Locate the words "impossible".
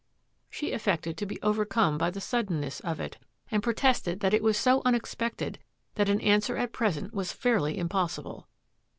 7.77-8.47